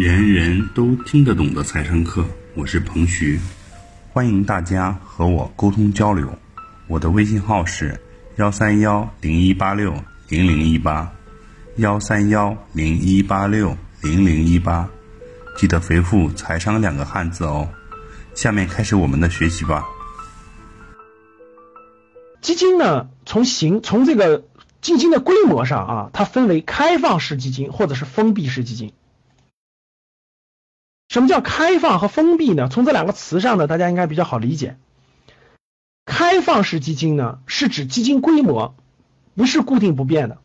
[0.00, 3.38] 人人都听得懂的财商课，我是彭徐，
[4.10, 6.26] 欢迎大家和我沟通交流。
[6.86, 8.00] 我的微信号是
[8.36, 9.92] 幺三幺零一八六
[10.30, 11.12] 零零一八，
[11.76, 14.88] 幺三幺零一八六零零一八，
[15.58, 17.68] 记得回复“财商”两个汉字哦。
[18.34, 19.84] 下面开始我们的学习吧。
[22.40, 24.44] 基金呢，从形从这个
[24.80, 28.94] 基金的规模上啊，它分为开放式基金或者是封闭式基金。
[31.10, 32.68] 什么叫开放和封闭呢？
[32.70, 34.76] 从这两个词上呢，大家应该比较好理解。
[36.06, 38.76] 开放式基金呢，是指基金规模
[39.34, 40.38] 不是固定不变的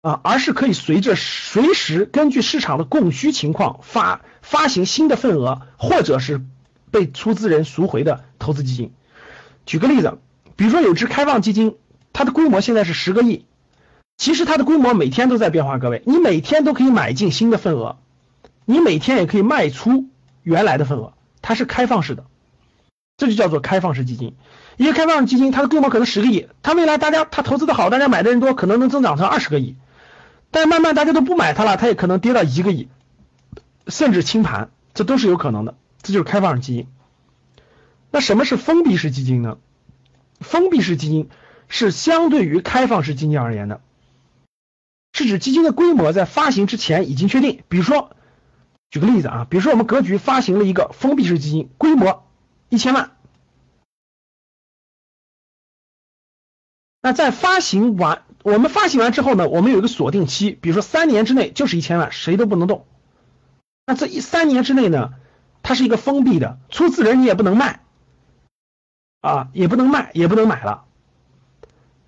[0.00, 6.40] 啊，而是可以随着随时根据市场的供需情况发发行新的份额，或者是
[6.90, 8.92] 被出资人赎回的投资基金。
[9.66, 10.16] 举个例子，
[10.56, 11.76] 比如说有只开放基金，
[12.14, 13.44] 它的规模现在是十个亿，
[14.16, 17.98] 其实它的规模每天都在变化，各位，你每天都可以买进新的份额。
[18.70, 20.04] 你每天也可以卖出
[20.42, 22.26] 原来的份额，它是开放式的，
[23.16, 24.36] 这就叫做开放式基金。
[24.76, 29.74] 一个开放式基金，它的规模可能十个亿，它未来大家它投资的好，大家买的人多，可能能增长成二十个亿。
[30.50, 32.88] 但慢慢大家都不买它了，它也可能跌到一个亿，
[33.86, 35.74] 甚至清盘，这都是有可能的。
[36.02, 36.88] 这就是开放式基金。
[38.10, 39.56] 那什么是封闭式基金呢？
[40.40, 41.30] 封闭式基金
[41.70, 43.80] 是相对于开放式基金而言的，
[45.14, 48.10] 是指基金的规模在发行之前已经确定，比如说。
[48.90, 52.26] 举个例子啊，比如说我们格局发行了一个封闭式基金，规模
[52.70, 53.16] 一千万。
[57.02, 62.86] 那在发行完，我们发行完之后呢，我们有一个锁定期，比如说三年之内就是一千万，谁都不能动。
[63.84, 65.12] 那这一三年之内呢，
[65.62, 67.84] 它是一个封闭的，出资人你也不能卖，
[69.20, 70.86] 啊，也不能卖，也不能买了。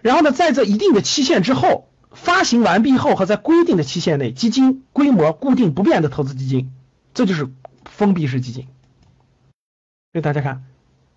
[0.00, 1.89] 然后呢，在这一定的期限之后。
[2.10, 6.72] 发行完毕后和在规定的期限内，基金规模固定不变的投资基金，
[7.14, 7.48] 这就是
[7.84, 8.66] 封闭式基金。
[10.12, 10.64] 所以大家看，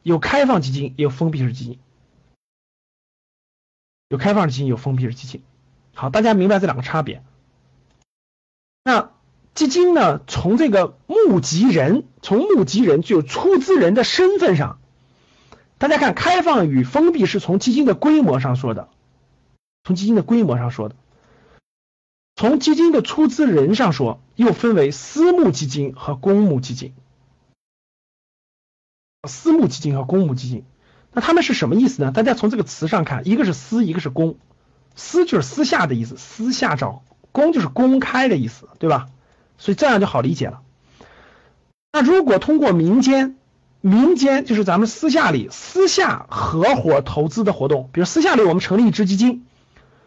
[0.04, 1.80] 有开放基金，也有封闭式基金。
[4.10, 5.42] 有开放基金，有封闭式基金。
[5.96, 7.24] 好，大家明白这两个差别。
[8.84, 9.12] 那
[9.56, 10.22] 基金呢？
[10.28, 14.80] 从这个募集人，从募集人就出资人的身份上，
[15.80, 18.90] 大家看，开放与封闭是从基金的规模上说的。
[19.84, 20.96] 从基金的规模上说的，
[22.36, 26.94] 从基金的出资人上说，又分为私募基金和公募基金。
[29.28, 30.64] 私募基金和公募基金，
[31.12, 32.12] 那他们是什么意思呢？
[32.12, 34.38] 大家从这个词上看，一个是私，一个是公。
[34.96, 39.08] 私就是私下的意思，私下找；公就是公开的意思，对吧？
[39.58, 40.62] 所以这样就好理解了。
[41.92, 43.38] 那如果通过民间，
[43.82, 49.46] 民间就是咱们私下里私下合伙投资的活动，比如私下里我们成立一支基金。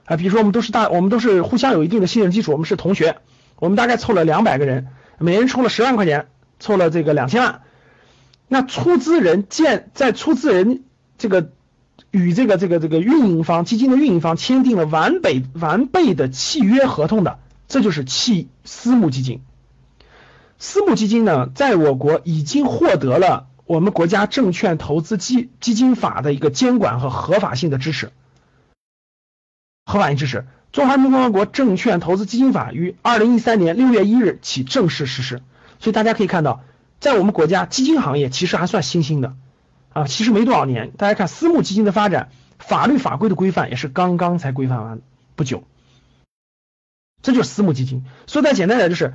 [0.07, 3.17] 啊，比如说我们都是大，我们都是互相有一定的信任基础，我们是同学，
[3.59, 4.87] 我们大概凑了两百个人，
[5.19, 6.29] 每人出了十万块钱，
[6.59, 7.61] 凑了这个两千万。
[8.49, 10.85] 那出资人建在出资人
[11.19, 11.51] 这个
[12.13, 19.43] 与这个这个这个运营方基金的运营方签订了完备完备的契约合同的，这就是契私募基金。
[20.59, 28.13] 私募基金呢，在我国已经获得了我们国家证券投资基基金法的一个监管和合法性的支持。
[29.87, 30.39] 合法性支持，
[30.73, 35.41] 《中华人民共和国证券投资基金法》于二零一三年六月一日起正式实施。
[35.79, 36.65] 所以大家可以看到，
[36.99, 39.37] 在我们国家基金行业其实还算新兴的
[39.93, 40.91] 啊，其实没多少年。
[40.91, 45.01] 大家看私募基金的发展，法律法规的规范也是刚刚才规范完
[45.37, 45.63] 不久。
[47.23, 48.05] 这就是私募基金。
[48.27, 49.15] 所以再简单点，就是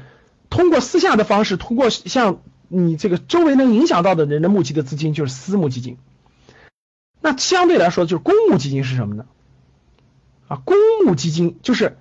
[0.50, 2.40] 通过私下的方式，通过像
[2.70, 5.98] 你这个周围能影响到的人的募集的资金，就是私募基金。
[7.20, 9.26] 那相对来说，就是公募基金是什么呢？
[10.52, 10.76] 啊，公
[11.06, 11.98] 募基金就是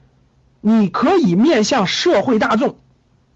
[0.61, 2.79] 你可以面向社会大众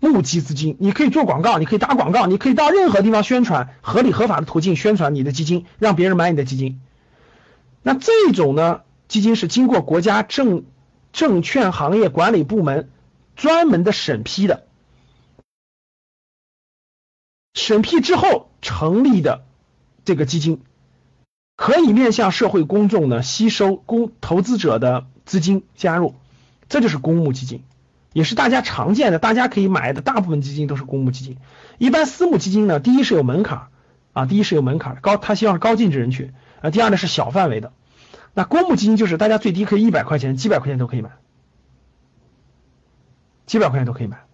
[0.00, 6.80] 募集资金，你可以做广告，你可以打广告，你可以到任何地方宣传，合理合法的途径宣传你的基金，让别人买你的基金。
[7.82, 10.64] 那这种呢，基金是经过国家证
[11.12, 12.90] 证券行业管理部门
[13.36, 14.66] 专门的审批的，
[17.54, 19.44] 审批之后成立的
[20.04, 20.60] 这个基金。
[21.56, 26.16] 可以面向社会公众呢吸收公投资者的资金加入，
[26.68, 27.62] 这就是公募基金，
[28.12, 31.38] 也是大家常见的，大家可以买的大部分基金都是公募基金。
[31.78, 33.68] 一般私募基金呢，第一是有门槛
[34.12, 36.70] 啊，第一是有门槛高，他希望是高净值人群啊。
[36.70, 37.72] 第二呢是小范围的，
[38.34, 41.12] 那公募基金就是大家最低可以一百块钱，几百块钱都可以买，
[43.46, 44.24] 几百块钱都可以买。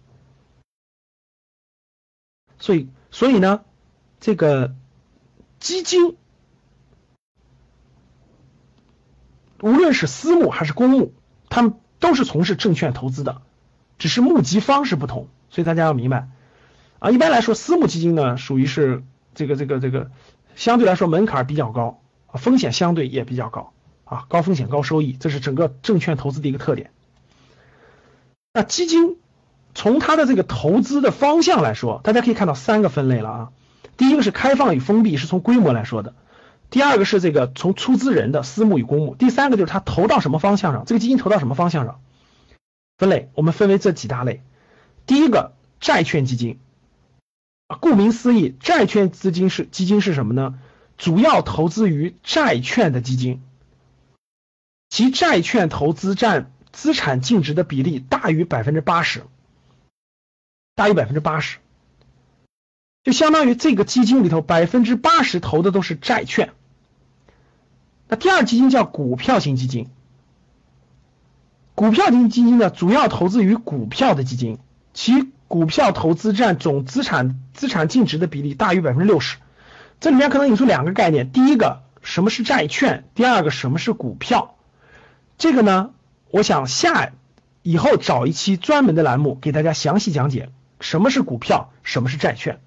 [2.57, 3.61] 所以，所以呢，
[4.19, 4.73] 这个
[5.59, 6.17] 基金。
[9.61, 11.13] 无论是私募还是公募，
[11.49, 13.41] 他们都是从事证券投资的，
[13.99, 16.29] 只是募集方式不同，所以大家要明白
[16.99, 17.11] 啊。
[17.11, 19.03] 一般来说，私募基金呢属于是
[19.35, 20.09] 这个这个这个
[20.55, 22.01] 相对来说门槛比较高，
[22.33, 23.71] 风险相对也比较高
[24.03, 26.91] 啊，高风险高收益，这是整个证券投资的一个特点。
[28.53, 29.17] 那基金
[29.75, 33.49] 从它的这个投资的方向来说，大家可以看到三个分类了啊。
[33.95, 36.13] 第一个是开放与封闭，是从规模来说的；
[36.71, 42.01] 第二个是这个从出资人的私募与公募；第三个就是它投到什么方向上，这个基金投到什么方向上。
[42.97, 44.41] 分类我们分为这几大类。
[45.05, 46.59] 第一个债券基金，
[47.67, 50.57] 顾名思义，债券资金是基金是什么呢？
[50.97, 53.43] 主要投资于债券的基金，
[54.89, 56.51] 其债券投资占。
[56.73, 59.23] 资产净值的比例大于百分之八十，
[60.73, 61.57] 大于百分之八十，
[63.03, 66.53] 就相当于这个基金里头百分之八十投的都是债券。
[68.11, 69.87] 那第二基金叫股票型基金，
[71.75, 74.59] 股票型基金呢主要投资于股票的基金，
[74.93, 79.37] 其股票投资占总资产资产净值的比例大于百分之六十。
[80.01, 84.55] 这里面可能引出两个概念，第一个什么是债券，第二个什么是股票，
[85.37, 85.91] 这个呢？
[86.31, 87.13] 我想下
[87.61, 90.49] 以后找一期专门的栏目给大家详细讲解
[90.81, 92.59] 什么是股票，什么是债券。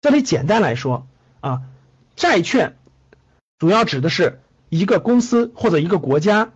[0.00, 1.06] 这里简单来说
[1.40, 1.62] 啊，
[2.16, 2.74] 债券
[3.60, 4.40] 主要指的是
[4.74, 6.52] 一个公司或者一个国家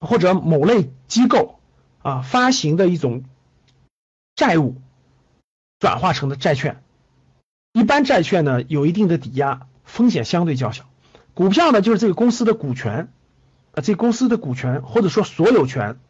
[0.00, 1.60] 或者某类机构
[2.02, 3.22] 啊发行的一种
[4.34, 4.74] 债务
[5.78, 6.82] 转化成的债券。
[7.72, 10.90] 一般债券呢有一定的抵押，风险相对较小。
[11.34, 13.12] 股票呢就是这个公司的股权
[13.74, 13.80] 啊。
[13.80, 16.00] 这公司的股权或者说所有权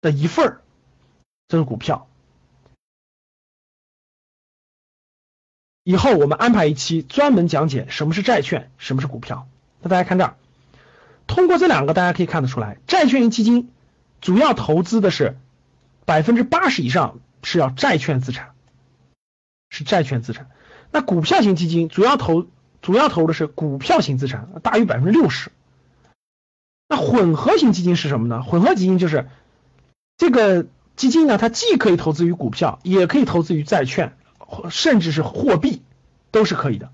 [0.00, 0.62] 的一份儿，
[1.48, 2.08] 这是股票。
[5.88, 9.46] 以后我们安排一期专门讲解什么是债券，什么是股票。
[9.80, 10.34] 那大家看这儿，
[11.28, 13.70] 通过这两个，大家可以看得出来，债券型基金
[14.20, 15.36] 主要投资的是
[16.04, 18.50] 百分之八十以上是要债券资产，
[19.70, 20.50] 是债券资产。
[20.90, 22.48] 那股票型基金主要投
[22.82, 25.52] 主要投的是股票型资产，大于百分之六十。
[26.88, 28.42] 那混合型基金是什么呢？
[28.42, 29.28] 混合基金就是
[30.16, 30.66] 这个
[30.96, 34.16] 基金呢，它既可以投资于股票，也可以投资于债券，
[34.70, 35.82] 甚至是货币，
[36.30, 36.90] 都是可以的，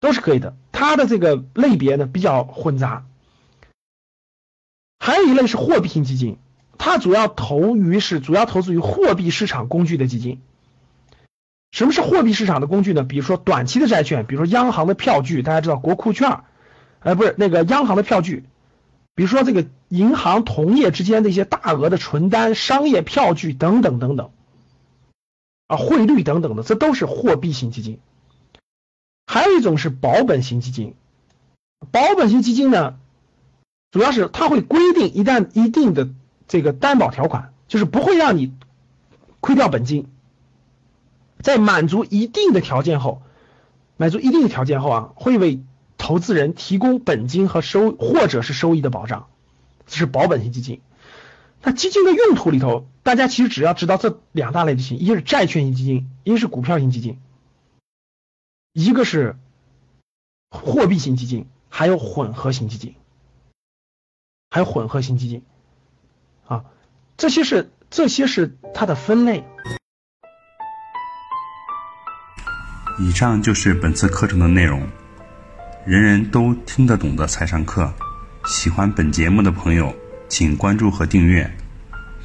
[0.00, 0.56] 都是可以的。
[0.72, 3.04] 它的这个类别呢比较混杂。
[4.98, 6.38] 还有一类是货币型基金，
[6.76, 10.40] 它主要投于是主要投资于货币市场工具的基金。
[11.70, 13.04] 什么是货币市场的工具呢？
[13.04, 16.40] 比如说短期的债券，比如说央行的票据，大家知道国库券。
[17.00, 18.44] 呃，不是那个央行的票据，
[19.14, 24.32] 比如说这个银行同业之间的一些大额的存单、商业票据等等等等，
[25.68, 28.00] 啊，汇率等等的，这都是货币型基金。
[29.26, 30.94] 还有一种是保本型基金，
[31.92, 32.96] 保本型基金呢，
[33.90, 36.08] 主要是它会规定一旦一定的
[36.48, 38.54] 这个担保条款，就是不会让你
[39.40, 40.08] 亏掉本金，
[41.42, 43.20] 在满足一定的条件后，
[43.98, 45.62] 满足一定的条件后啊，会为
[45.98, 49.26] 投资人提供本金和收或者是收益的保障，
[49.86, 50.80] 这是保本型基金。
[51.62, 57.18] 那基金的用途里头，大家其实只要知道这两大类就行：一个是债券型基金，一个是股票型基金，
[58.74, 59.34] 一个是
[60.50, 62.96] 货币型基金，还有混合型基金，
[64.50, 65.42] 还有混合型基金。
[66.48, 66.66] 啊，
[67.16, 69.42] 这些是这些是它的分类。
[72.98, 74.86] 以上就是本次课程的内容。
[75.86, 77.90] 人人都听得懂的财商课，
[78.44, 79.94] 喜欢本节目的朋友，
[80.28, 81.50] 请关注和订阅。